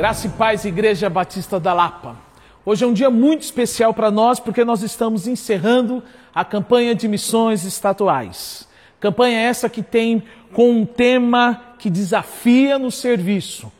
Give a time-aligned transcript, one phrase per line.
[0.00, 2.16] Graça e paz, Igreja Batista da Lapa.
[2.64, 6.02] Hoje é um dia muito especial para nós porque nós estamos encerrando
[6.34, 8.66] a campanha de missões estatuais.
[8.98, 10.22] Campanha essa que tem
[10.54, 13.70] com um tema que desafia no serviço.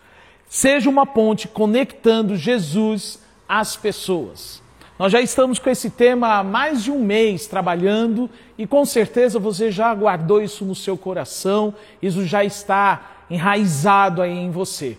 [0.46, 3.18] Seja uma ponte conectando Jesus
[3.48, 4.62] às pessoas.
[4.98, 8.28] Nós já estamos com esse tema há mais de um mês trabalhando
[8.58, 14.36] e com certeza você já guardou isso no seu coração, isso já está enraizado aí
[14.36, 14.98] em você.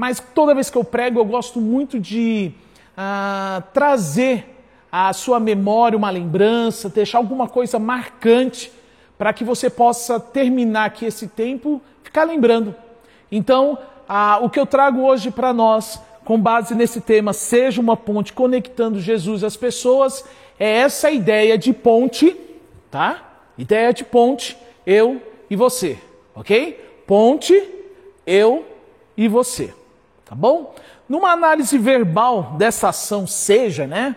[0.00, 2.52] Mas toda vez que eu prego, eu gosto muito de
[2.96, 4.46] ah, trazer
[4.90, 8.72] à sua memória uma lembrança, deixar alguma coisa marcante
[9.18, 12.74] para que você possa terminar aqui esse tempo, ficar lembrando.
[13.30, 13.76] Então,
[14.40, 18.98] o que eu trago hoje para nós, com base nesse tema, seja uma ponte conectando
[18.98, 20.24] Jesus às pessoas,
[20.58, 22.34] é essa ideia de ponte,
[22.90, 23.42] tá?
[23.58, 24.56] Ideia de ponte,
[24.86, 25.20] eu
[25.50, 25.98] e você,
[26.34, 27.02] ok?
[27.06, 27.62] Ponte,
[28.26, 28.64] eu
[29.14, 29.74] e você.
[30.30, 30.76] Tá bom?
[31.08, 34.14] Numa análise verbal dessa ação seja, né?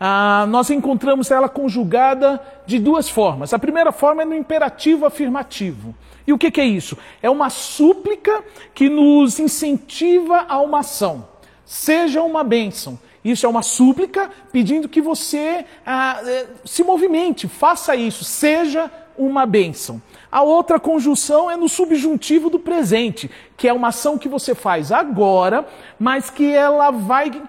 [0.00, 3.54] Ah, nós encontramos ela conjugada de duas formas.
[3.54, 5.94] A primeira forma é no imperativo afirmativo.
[6.26, 6.98] E o que, que é isso?
[7.22, 8.42] É uma súplica
[8.74, 11.28] que nos incentiva a uma ação.
[11.64, 12.98] Seja uma bênção.
[13.24, 19.46] Isso é uma súplica pedindo que você ah, eh, se movimente, faça isso, seja uma
[19.46, 20.00] bênção.
[20.30, 24.90] A outra conjunção é no subjuntivo do presente, que é uma ação que você faz
[24.90, 25.66] agora,
[25.98, 27.42] mas que ela vai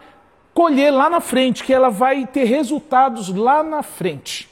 [0.53, 4.49] colher lá na frente, que ela vai ter resultados lá na frente.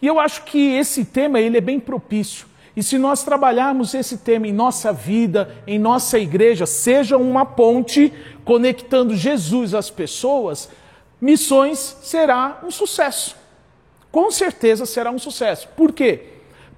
[0.00, 2.46] E eu acho que esse tema ele é bem propício.
[2.76, 8.12] E se nós trabalharmos esse tema em nossa vida, em nossa igreja, seja uma ponte
[8.44, 10.68] conectando Jesus às pessoas,
[11.18, 13.34] missões será um sucesso.
[14.10, 15.68] Com certeza será um sucesso.
[15.76, 16.22] Por quê?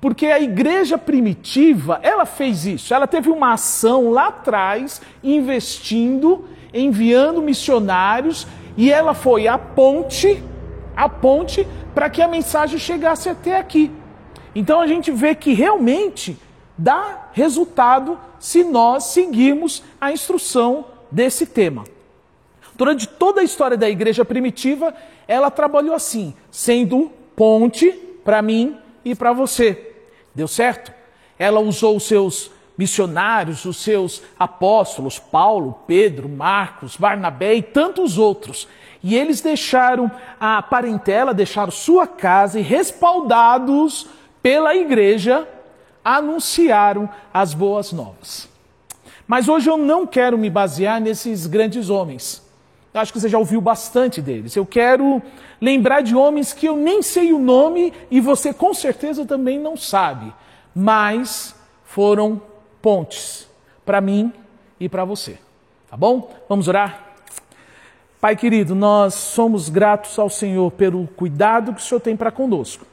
[0.00, 2.94] Porque a igreja primitiva, ela fez isso.
[2.94, 10.42] Ela teve uma ação lá atrás, investindo, enviando missionários, e ela foi a ponte,
[10.97, 13.91] a ponte para que a mensagem chegasse até aqui.
[14.54, 16.38] Então a gente vê que realmente
[16.76, 21.84] dá resultado se nós seguirmos a instrução desse tema.
[22.76, 24.94] Durante toda a história da igreja primitiva,
[25.26, 27.93] ela trabalhou assim, sendo ponte
[28.25, 29.94] para mim e para você.
[30.34, 30.93] Deu certo?
[31.38, 38.66] Ela usou os seus missionários, os seus apóstolos, Paulo, Pedro, Marcos, Barnabé e tantos outros.
[39.04, 40.10] E eles deixaram
[40.41, 44.09] a parentela, deixaram sua casa e, respaldados
[44.43, 45.47] pela igreja,
[46.04, 48.48] anunciaram as boas novas.
[49.28, 52.43] Mas hoje eu não quero me basear nesses grandes homens.
[52.93, 54.56] Acho que você já ouviu bastante deles.
[54.56, 55.22] Eu quero
[55.60, 59.76] lembrar de homens que eu nem sei o nome e você com certeza também não
[59.76, 60.32] sabe,
[60.74, 61.54] mas
[61.84, 62.41] foram
[62.80, 63.48] pontes
[63.84, 64.32] para mim
[64.78, 65.38] e para você.
[65.91, 66.30] Tá bom?
[66.48, 67.06] Vamos orar?
[68.20, 72.84] Pai querido, nós somos gratos ao Senhor pelo cuidado que o Senhor tem para conosco.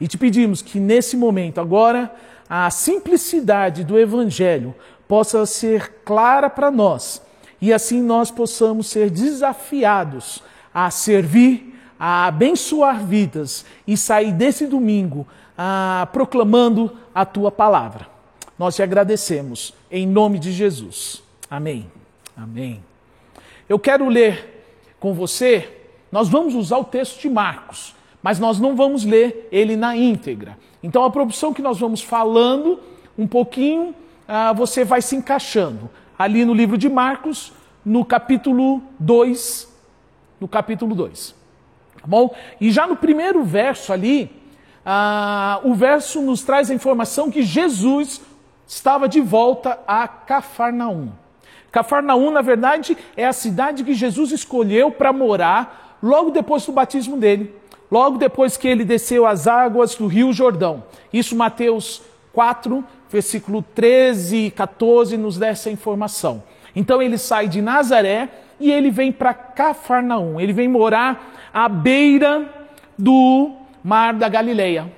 [0.00, 2.14] E te pedimos que nesse momento, agora,
[2.48, 4.74] a simplicidade do Evangelho
[5.08, 7.22] possa ser clara para nós
[7.60, 10.42] e assim nós possamos ser desafiados
[10.72, 18.06] a servir, a abençoar vidas e sair desse domingo ah, proclamando a tua palavra.
[18.58, 21.22] Nós te agradecemos em nome de Jesus.
[21.50, 21.90] Amém.
[22.36, 22.82] Amém.
[23.68, 24.66] Eu quero ler
[24.98, 29.76] com você, nós vamos usar o texto de Marcos, mas nós não vamos ler ele
[29.76, 30.58] na íntegra.
[30.82, 32.80] Então a proporção que nós vamos falando
[33.16, 33.94] um pouquinho,
[34.26, 37.52] ah, você vai se encaixando ali no livro de Marcos,
[37.84, 39.72] no capítulo 2.
[40.40, 41.43] No capítulo 2.
[42.04, 42.34] Tá bom?
[42.60, 44.30] E já no primeiro verso ali,
[44.84, 48.20] ah, o verso nos traz a informação que Jesus
[48.66, 51.12] estava de volta a Cafarnaum.
[51.72, 57.16] Cafarnaum, na verdade, é a cidade que Jesus escolheu para morar logo depois do batismo
[57.16, 57.54] dele,
[57.90, 60.84] logo depois que ele desceu as águas do Rio Jordão.
[61.10, 62.02] Isso Mateus
[62.34, 66.42] 4, versículo 13 e 14 nos dá essa informação.
[66.76, 68.28] Então ele sai de Nazaré
[68.64, 70.40] e ele vem para Cafarnaum.
[70.40, 72.48] Ele vem morar à beira
[72.98, 73.52] do
[73.84, 74.90] mar da Galileia.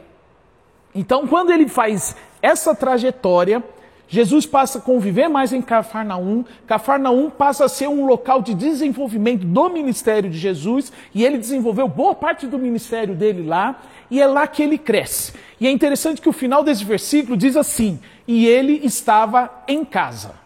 [0.94, 3.60] Então, quando ele faz essa trajetória,
[4.06, 6.44] Jesus passa a conviver mais em Cafarnaum.
[6.64, 11.88] Cafarnaum passa a ser um local de desenvolvimento do ministério de Jesus e ele desenvolveu
[11.88, 15.32] boa parte do ministério dele lá e é lá que ele cresce.
[15.60, 17.98] E é interessante que o final desse versículo diz assim:
[18.28, 20.36] e ele estava em casa.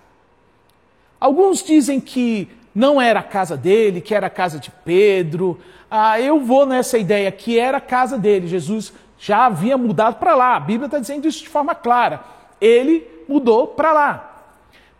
[1.21, 5.59] Alguns dizem que não era a casa dele, que era a casa de Pedro.
[5.91, 8.47] Ah, eu vou nessa ideia que era a casa dele.
[8.47, 10.57] Jesus já havia mudado para lá.
[10.57, 12.21] A Bíblia está dizendo isso de forma clara.
[12.61, 14.45] Ele mudou para lá.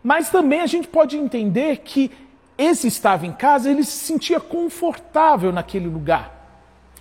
[0.03, 2.11] Mas também a gente pode entender que
[2.57, 6.31] esse estava em casa, ele se sentia confortável naquele lugar.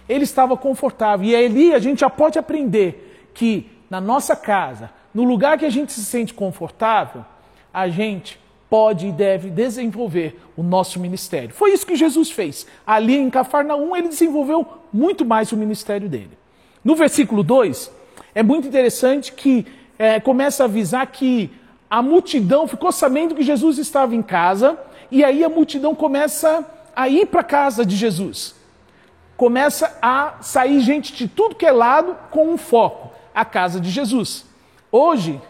[0.09, 1.27] Ele estava confortável.
[1.27, 5.71] E ali a gente já pode aprender que na nossa casa, no lugar que a
[5.71, 7.25] gente se sente confortável,
[7.73, 8.39] a gente
[8.71, 11.51] pode e deve desenvolver o nosso ministério.
[11.53, 12.67] Foi isso que Jesus fez.
[12.87, 16.39] Ali em Cafarnaum, ele desenvolveu muito mais o ministério dele.
[16.85, 17.91] No versículo 2,
[18.33, 19.67] é muito interessante que
[19.99, 21.51] é, começa a avisar que
[21.91, 24.79] a multidão ficou sabendo que Jesus estava em casa,
[25.11, 26.65] e aí a multidão começa
[26.95, 28.55] a ir para a casa de Jesus.
[29.37, 33.91] Começa a sair gente de tudo que é lado com um foco, a casa de
[33.91, 34.45] Jesus.
[34.93, 35.41] Hoje,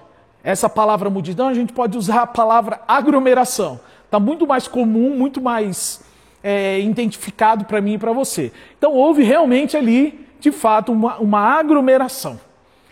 [0.43, 3.81] essa palavra multidão, a gente pode usar a palavra aglomeração.
[4.05, 6.03] Está muito mais comum, muito mais
[6.43, 8.53] é, identificado para mim e para você.
[8.79, 12.41] Então, houve realmente ali, de fato, uma, uma aglomeração.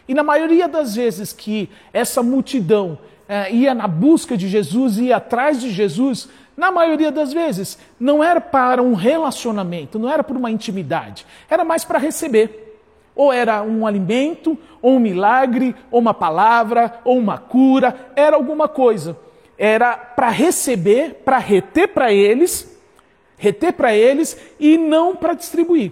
[0.07, 2.99] E na maioria das vezes que essa multidão
[3.29, 8.25] é, ia na busca de Jesus, ia atrás de Jesus, na maioria das vezes, não
[8.25, 12.68] era para um relacionamento, não era por uma intimidade, era mais para receber.
[13.19, 18.69] Ou era um alimento, ou um milagre, ou uma palavra, ou uma cura, era alguma
[18.69, 19.19] coisa.
[19.59, 22.81] Era para receber, para reter para eles,
[23.37, 25.91] reter para eles e não para distribuir.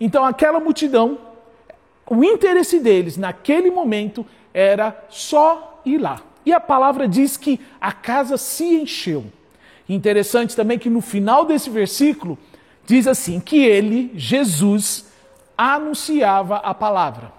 [0.00, 1.18] Então aquela multidão,
[2.04, 6.20] o interesse deles naquele momento era só ir lá.
[6.44, 9.24] E a palavra diz que a casa se encheu.
[9.88, 12.36] Interessante também que no final desse versículo
[12.84, 15.09] diz assim: que ele, Jesus,
[15.60, 17.32] anunciava a palavra.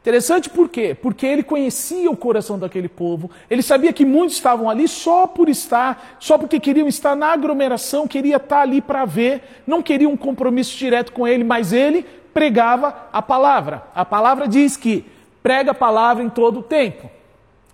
[0.00, 0.94] Interessante por quê?
[0.94, 5.48] Porque ele conhecia o coração daquele povo, ele sabia que muitos estavam ali só por
[5.48, 10.16] estar, só porque queriam estar na aglomeração, queria estar ali para ver, não queria um
[10.16, 13.84] compromisso direto com ele, mas ele pregava a palavra.
[13.94, 15.04] A palavra diz que
[15.42, 17.10] prega a palavra em todo o tempo.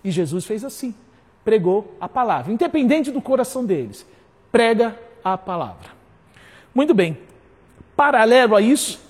[0.03, 0.93] E Jesus fez assim,
[1.45, 4.05] pregou a palavra, independente do coração deles,
[4.51, 5.91] prega a palavra.
[6.75, 7.17] Muito bem,
[7.95, 9.06] paralelo a isso,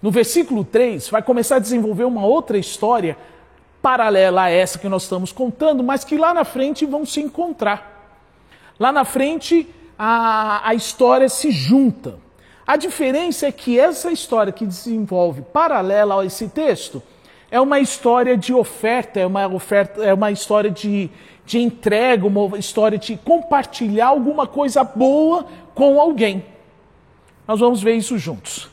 [0.00, 3.16] no versículo 3, vai começar a desenvolver uma outra história
[3.82, 8.16] paralela a essa que nós estamos contando, mas que lá na frente vão se encontrar.
[8.78, 9.68] Lá na frente
[9.98, 12.18] a, a história se junta.
[12.66, 17.02] A diferença é que essa história que desenvolve paralela a esse texto
[17.50, 21.10] é uma história de oferta, é uma, oferta, é uma história de,
[21.46, 26.44] de entrega, uma história de compartilhar alguma coisa boa com alguém.
[27.46, 28.67] Nós vamos ver isso juntos.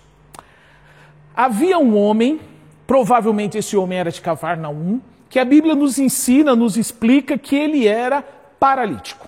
[1.35, 2.39] Havia um homem,
[2.87, 7.87] provavelmente esse homem era de Cafarnaum, que a Bíblia nos ensina, nos explica que ele
[7.87, 8.23] era
[8.59, 9.27] paralítico.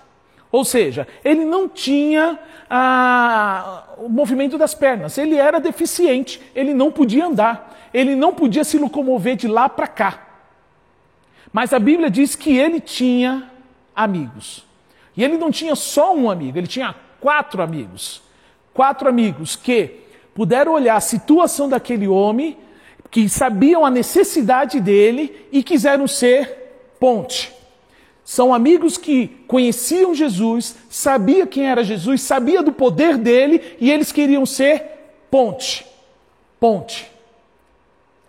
[0.51, 2.39] Ou seja, ele não tinha
[2.69, 8.63] ah, o movimento das pernas, ele era deficiente, ele não podia andar, ele não podia
[8.63, 10.27] se locomover de lá para cá.
[11.51, 13.51] Mas a Bíblia diz que ele tinha
[13.95, 14.65] amigos.
[15.15, 18.21] E ele não tinha só um amigo, ele tinha quatro amigos.
[18.73, 20.06] Quatro amigos que
[20.37, 22.55] puderam olhar a situação daquele homem,
[23.09, 27.51] que sabiam a necessidade dele e quiseram ser ponte.
[28.23, 34.11] São amigos que conheciam Jesus, sabia quem era Jesus, sabia do poder dele e eles
[34.11, 34.83] queriam ser
[35.31, 35.83] ponte.
[36.59, 37.09] Ponte.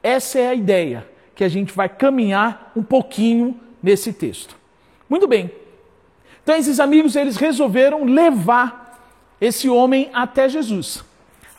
[0.02, 4.56] Essa é a ideia que a gente vai caminhar um pouquinho nesse texto.
[5.10, 5.50] Muito bem.
[6.42, 8.98] Então esses amigos eles resolveram levar
[9.38, 11.06] esse homem até Jesus.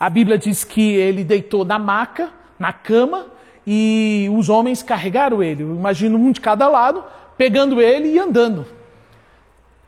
[0.00, 3.26] A Bíblia diz que ele deitou na maca, na cama,
[3.66, 5.62] e os homens carregaram ele.
[5.62, 7.04] Eu imagino um de cada lado,
[7.36, 8.66] pegando ele e andando.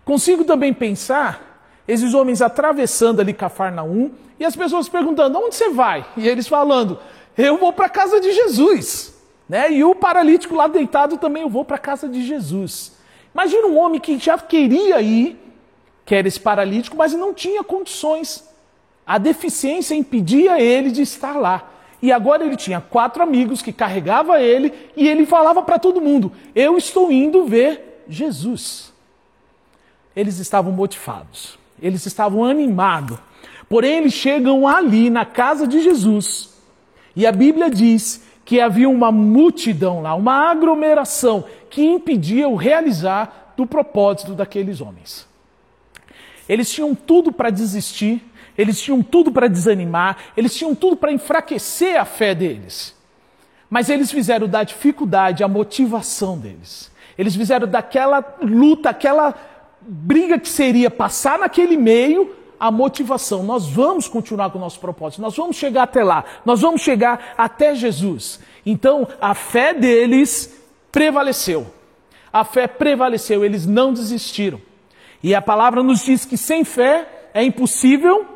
[0.05, 6.05] Consigo também pensar esses homens atravessando ali Cafarnaum e as pessoas perguntando: onde você vai?
[6.15, 6.99] E eles falando:
[7.37, 9.19] eu vou para a casa de Jesus.
[9.49, 9.73] Né?
[9.73, 12.99] E o paralítico lá deitado também: eu vou para a casa de Jesus.
[13.33, 15.39] Imagina um homem que já queria ir,
[16.05, 18.52] que era esse paralítico, mas não tinha condições.
[19.07, 21.71] A deficiência impedia ele de estar lá.
[22.01, 26.33] E agora ele tinha quatro amigos que carregava ele e ele falava para todo mundo:
[26.55, 28.93] Eu estou indo ver Jesus.
[30.15, 33.19] Eles estavam motivados, eles estavam animados.
[33.69, 36.53] Porém, eles chegam ali na casa de Jesus
[37.15, 43.55] e a Bíblia diz que havia uma multidão lá, uma aglomeração que impedia o realizar
[43.57, 45.27] do propósito daqueles homens.
[46.49, 48.23] Eles tinham tudo para desistir,
[48.57, 52.95] eles tinham tudo para desanimar, eles tinham tudo para enfraquecer a fé deles.
[53.71, 56.91] Mas eles fizeram da dificuldade a motivação deles.
[57.17, 59.35] Eles fizeram daquela luta, aquela
[59.81, 63.43] briga que seria passar naquele meio, a motivação.
[63.43, 67.35] Nós vamos continuar com o nosso propósito, nós vamos chegar até lá, nós vamos chegar
[67.37, 68.41] até Jesus.
[68.65, 71.67] Então, a fé deles prevaleceu.
[72.33, 74.61] A fé prevaleceu, eles não desistiram.
[75.23, 78.27] E a palavra nos diz que sem fé é impossível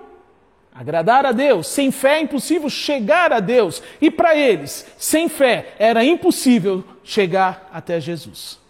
[0.79, 3.83] agradar a Deus, sem fé é impossível chegar a Deus.
[4.01, 8.61] E para eles, sem fé era impossível chegar até Jesus.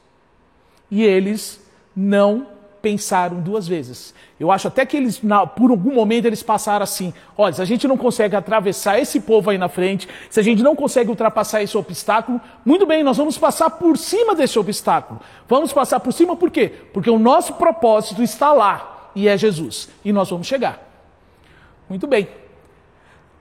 [0.89, 1.61] E eles
[1.95, 2.47] não
[2.81, 4.15] pensaram duas vezes.
[4.39, 5.21] Eu acho até que eles,
[5.57, 9.51] por algum momento, eles passaram assim: olha, se a gente não consegue atravessar esse povo
[9.51, 13.37] aí na frente, se a gente não consegue ultrapassar esse obstáculo, muito bem, nós vamos
[13.37, 15.21] passar por cima desse obstáculo.
[15.49, 16.71] Vamos passar por cima por quê?
[16.93, 19.89] Porque o nosso propósito está lá e é Jesus.
[20.05, 20.86] E nós vamos chegar.
[21.89, 22.29] Muito bem.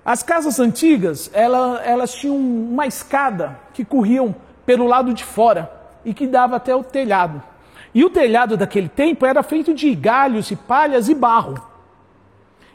[0.04, 4.36] As casas antigas, elas, elas tinham uma escada que corriam
[4.66, 5.72] pelo lado de fora
[6.04, 7.42] e que dava até o telhado.
[7.94, 11.60] E o telhado daquele tempo era feito de galhos e palhas e barro.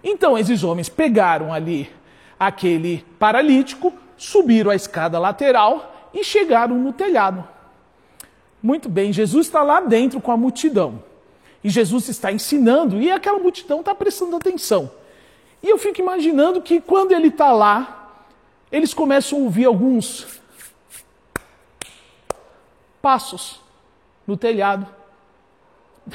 [0.02, 1.90] Então esses homens pegaram ali
[2.38, 7.46] aquele paralítico, subiram a escada lateral e chegaram no telhado.
[8.62, 11.02] Muito bem, Jesus está lá dentro com a multidão.
[11.62, 14.90] E Jesus está ensinando e aquela multidão está prestando atenção.
[15.62, 18.24] E eu fico imaginando que quando ele está lá,
[18.70, 20.40] eles começam a ouvir alguns
[23.02, 23.60] passos
[24.26, 24.86] no telhado.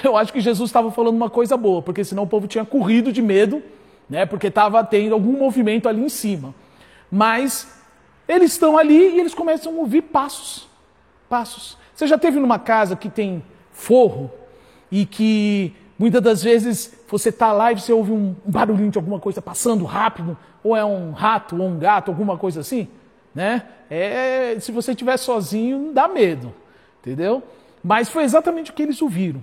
[0.03, 3.11] Eu acho que Jesus estava falando uma coisa boa, porque senão o povo tinha corrido
[3.11, 3.61] de medo,
[4.09, 4.25] né?
[4.25, 6.53] Porque estava tendo algum movimento ali em cima.
[7.11, 7.81] Mas
[8.27, 10.67] eles estão ali e eles começam a ouvir passos.
[11.29, 11.77] Passos.
[11.93, 14.31] Você já teve numa casa que tem forro
[14.91, 16.87] e que muitas das vezes
[17.17, 20.83] você está lá e você ouve um barulhinho de alguma coisa passando rápido, ou é
[20.83, 22.89] um rato ou um gato, alguma coisa assim,
[23.33, 23.63] né?
[23.89, 26.53] É, se você estiver sozinho, dá medo,
[26.99, 27.41] entendeu?
[27.81, 29.41] Mas foi exatamente o que eles ouviram.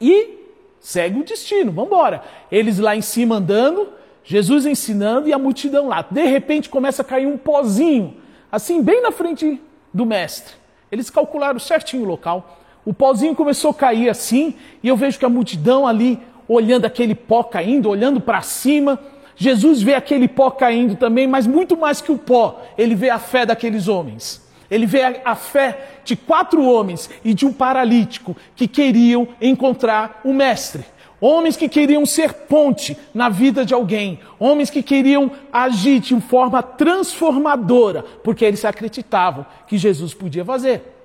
[0.00, 0.38] E
[0.80, 2.22] segue o destino, vamos embora.
[2.52, 3.88] Eles lá em cima andando,
[4.22, 6.02] Jesus ensinando e a multidão lá.
[6.02, 8.16] De repente começa a cair um pozinho,
[8.52, 9.60] assim, bem na frente
[9.94, 10.54] do mestre.
[10.92, 12.58] Eles calcularam certinho o local.
[12.84, 16.18] O pozinho começou a cair assim, e eu vejo que a multidão ali,
[16.52, 18.98] olhando aquele pó caindo, olhando para cima.
[19.36, 23.20] Jesus vê aquele pó caindo também, mas muito mais que o pó, ele vê a
[23.20, 24.44] fé daqueles homens.
[24.68, 30.32] Ele vê a, fé de quatro homens e de um paralítico que queriam encontrar o
[30.32, 30.84] Mestre.
[31.20, 34.20] Homens que queriam ser ponte na vida de alguém.
[34.38, 40.99] Homens que queriam agir de forma transformadora, porque eles acreditavam que Jesus podia fazer.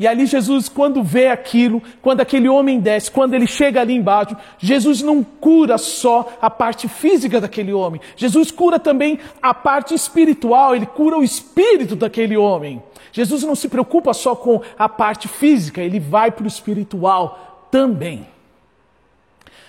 [0.00, 4.34] E ali Jesus, quando vê aquilo, quando aquele homem desce, quando ele chega ali embaixo,
[4.58, 8.00] Jesus não cura só a parte física daquele homem.
[8.16, 12.82] Jesus cura também a parte espiritual, ele cura o espírito daquele homem.
[13.12, 18.26] Jesus não se preocupa só com a parte física, ele vai para o espiritual também.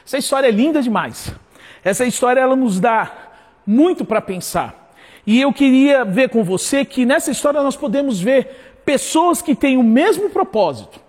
[0.06, 1.36] Essa história é linda demais.
[1.84, 3.12] Essa história ela nos dá
[3.68, 4.94] muito para pensar.
[5.28, 9.78] E eu queria ver com você que nessa história nós podemos ver pessoas que têm
[9.78, 11.00] o mesmo propósito.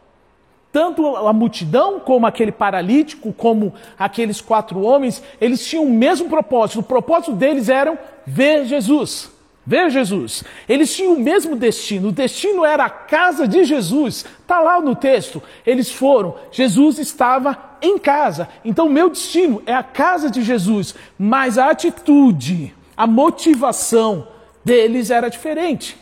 [0.73, 6.81] Tanto a multidão, como aquele paralítico, como aqueles quatro homens, eles tinham o mesmo propósito.
[6.81, 9.31] O propósito deles era ver Jesus.
[9.67, 10.43] Ver Jesus.
[10.67, 12.09] Eles tinham o mesmo destino.
[12.09, 14.25] O destino era a casa de Jesus.
[14.41, 15.43] Está lá no texto.
[15.65, 16.35] Eles foram.
[16.51, 18.49] Jesus estava em casa.
[18.65, 20.95] Então, meu destino é a casa de Jesus.
[21.19, 24.27] Mas a atitude, a motivação
[24.65, 26.02] deles era diferente.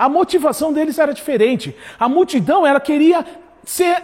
[0.00, 1.76] A motivação deles era diferente.
[1.98, 3.22] A multidão, ela queria
[3.62, 4.02] ser,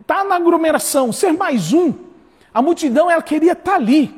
[0.00, 1.92] estar tá na aglomeração, ser mais um.
[2.54, 4.14] A multidão, ela queria estar tá ali.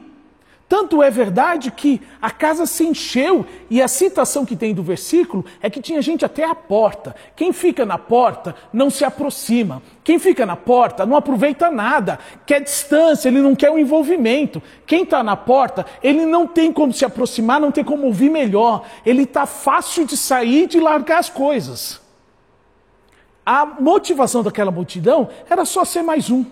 [0.68, 5.44] Tanto é verdade que a casa se encheu, e a citação que tem do versículo
[5.62, 7.14] é que tinha gente até a porta.
[7.36, 9.80] Quem fica na porta não se aproxima.
[10.02, 14.60] Quem fica na porta não aproveita nada, quer distância, ele não quer o envolvimento.
[14.84, 18.84] Quem está na porta, ele não tem como se aproximar, não tem como ouvir melhor.
[19.04, 22.00] Ele está fácil de sair, de largar as coisas.
[23.44, 26.44] A motivação daquela multidão era só ser mais um.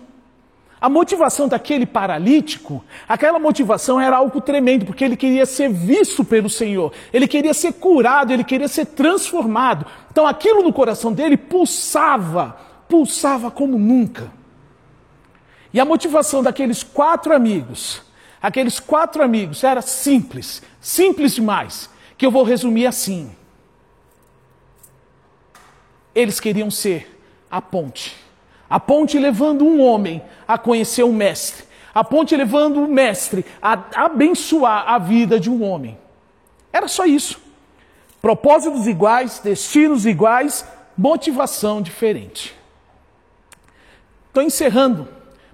[0.79, 6.49] A motivação daquele paralítico, aquela motivação era algo tremendo, porque ele queria ser visto pelo
[6.49, 9.85] Senhor, ele queria ser curado, ele queria ser transformado.
[10.11, 12.57] Então aquilo no coração dele pulsava,
[12.89, 14.31] pulsava como nunca.
[15.73, 18.01] E a motivação daqueles quatro amigos,
[18.41, 23.33] aqueles quatro amigos, era simples, simples demais, que eu vou resumir assim.
[26.13, 27.17] Eles queriam ser
[27.49, 28.24] a ponte
[28.75, 31.63] a ponte levando um homem a conhecer o Mestre.
[31.93, 35.97] A ponte levando o Mestre a abençoar a vida de um homem.
[36.73, 37.39] Era só isso.
[38.21, 40.67] Propósitos iguais, destinos iguais,
[40.97, 42.53] motivação diferente.
[44.27, 45.07] Estou encerrando.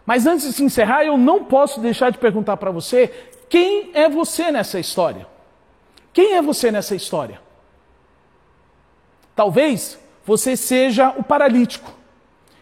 [0.03, 4.51] Mas antes de encerrar, eu não posso deixar de perguntar para você: quem é você
[4.51, 5.27] nessa história?
[6.11, 7.39] Quem é você nessa história?
[9.35, 12.00] Talvez você seja o paralítico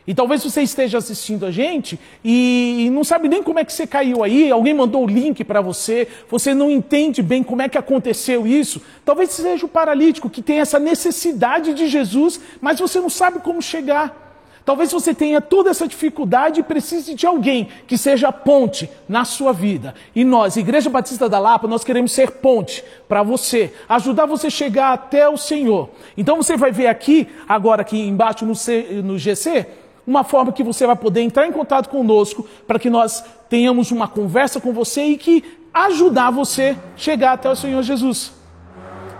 [0.09, 3.85] E talvez você esteja assistindo a gente e não sabe nem como é que você
[3.85, 7.77] caiu aí, alguém mandou o link para você, você não entende bem como é que
[7.77, 8.81] aconteceu isso.
[9.05, 13.61] Talvez seja o paralítico que tem essa necessidade de Jesus, mas você não sabe como
[13.61, 14.33] chegar.
[14.65, 19.53] Talvez você tenha toda essa dificuldade e precise de alguém que seja ponte na sua
[19.53, 19.93] vida.
[20.15, 24.49] E nós, Igreja Batista da Lapa, nós queremos ser ponte para você, ajudar você a
[24.49, 25.91] chegar até o Senhor.
[26.17, 29.67] Então você vai ver aqui, agora aqui embaixo no, C, no GC,
[30.09, 34.07] uma forma que você vai poder entrar em contato conosco para que nós tenhamos uma
[34.07, 38.33] conversa com você e que ajudar você chegar até o Senhor Jesus.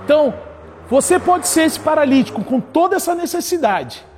[0.03, 0.33] Então,
[0.89, 4.09] você pode ser esse paralítico com toda essa necessidade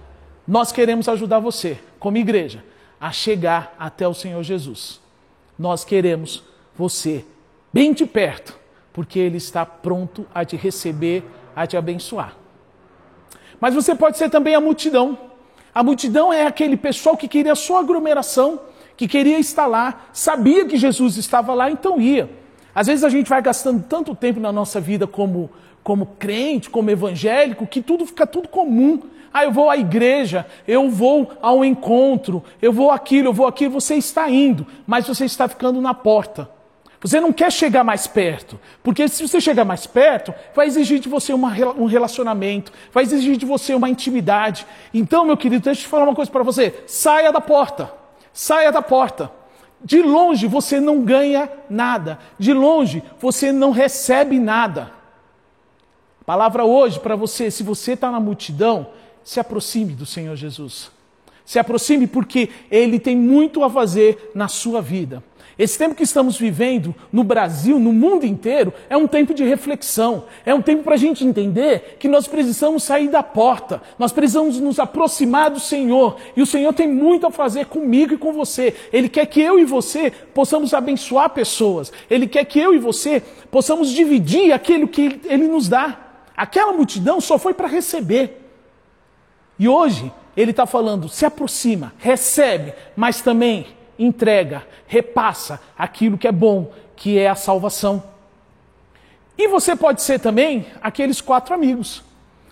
[0.48, 2.64] nós queremos ajudar você, como igreja,
[3.00, 5.00] a chegar até o Senhor Jesus.
[5.58, 6.44] Nós queremos
[6.76, 7.26] você
[7.72, 8.58] bem de perto,
[8.92, 11.24] porque Ele está pronto a te receber,
[11.56, 12.36] a te abençoar.
[13.60, 15.18] Mas você pode ser também a multidão.
[15.74, 18.60] A multidão é aquele pessoal que queria sua aglomeração,
[18.98, 22.30] que queria estar lá, sabia que Jesus estava lá, então ia.
[22.76, 25.50] Às vezes a gente vai gastando tanto tempo na nossa vida como,
[25.84, 29.02] como crente, como evangélico, que tudo fica tudo comum.
[29.34, 33.72] Ah, eu vou à igreja, eu vou ao encontro, eu vou aquilo, eu vou aquilo.
[33.72, 36.50] Você está indo, mas você está ficando na porta.
[37.02, 41.10] Você não quer chegar mais perto, porque se você chegar mais perto, vai exigir de
[41.10, 44.68] você uma, um relacionamento, vai exigir de você uma intimidade.
[44.94, 47.92] Então, meu querido, deixa eu te falar uma coisa para você: saia da porta,
[48.32, 49.32] saia da porta.
[49.84, 54.92] De longe você não ganha nada, de longe você não recebe nada.
[56.24, 58.90] Palavra hoje para você: se você está na multidão,
[59.24, 60.92] se aproxime do Senhor Jesus.
[61.44, 65.24] Se aproxime porque Ele tem muito a fazer na sua vida.
[65.62, 70.24] Esse tempo que estamos vivendo no Brasil, no mundo inteiro, é um tempo de reflexão.
[70.44, 73.80] É um tempo para a gente entender que nós precisamos sair da porta.
[74.00, 76.18] Nós precisamos nos aproximar do Senhor.
[76.36, 78.74] E o Senhor tem muito a fazer comigo e com você.
[78.92, 81.94] Ele quer que eu e você possamos abençoar pessoas.
[82.10, 85.96] Ele quer que eu e você possamos dividir aquilo que Ele nos dá.
[86.36, 88.50] Aquela multidão só foi para receber.
[89.60, 93.68] E hoje ele está falando: se aproxima, recebe, mas também
[94.04, 98.04] entrega, repassa aquilo que é bom, que é a salvação.
[99.38, 102.04] E você pode ser também aqueles quatro amigos.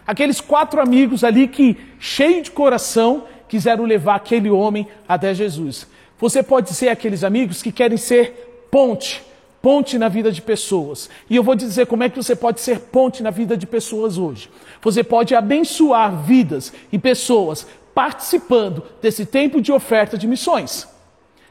[0.06, 5.88] Aqueles quatro amigos ali que, cheio de coração, quiseram levar aquele homem até Jesus.
[6.18, 9.24] Você pode ser aqueles amigos que querem ser ponte
[9.62, 11.10] ponte na vida de pessoas.
[11.30, 14.18] E eu vou dizer como é que você pode ser ponte na vida de pessoas
[14.18, 14.50] hoje.
[14.82, 20.88] Você pode abençoar vidas e pessoas participando desse tempo de oferta de missões.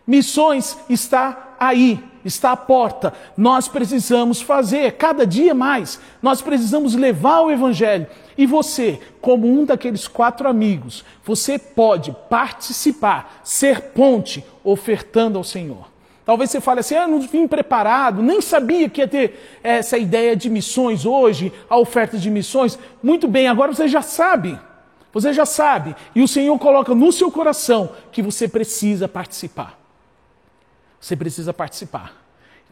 [0.09, 3.13] Missões está aí, está à porta.
[3.37, 6.01] Nós precisamos fazer cada dia mais.
[6.23, 8.07] Nós precisamos levar o evangelho.
[8.35, 15.91] E você, como um daqueles quatro amigos, você pode participar, ser ponte, ofertando ao Senhor.
[16.25, 20.35] Talvez você fale assim: ah, não vim preparado, nem sabia que ia ter essa ideia
[20.35, 22.79] de missões hoje, a oferta de missões.
[23.03, 24.59] Muito bem, agora você já sabe.
[25.13, 25.95] Você já sabe.
[26.15, 29.78] E o Senhor coloca no seu coração que você precisa participar.
[31.01, 32.15] Você precisa participar.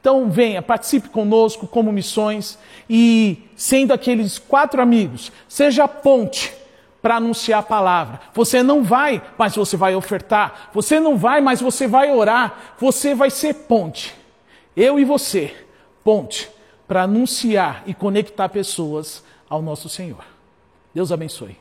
[0.00, 2.58] Então venha, participe conosco como missões
[2.88, 6.54] e sendo aqueles quatro amigos, seja a ponte
[7.02, 8.20] para anunciar a palavra.
[8.34, 10.70] Você não vai, mas você vai ofertar.
[10.72, 12.74] Você não vai, mas você vai orar.
[12.80, 14.14] Você vai ser ponte.
[14.76, 15.54] Eu e você,
[16.02, 16.50] ponte
[16.86, 20.24] para anunciar e conectar pessoas ao nosso Senhor.
[20.94, 21.56] Deus abençoe.